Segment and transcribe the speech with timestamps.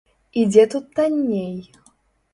[0.43, 1.55] І дзе тут танней?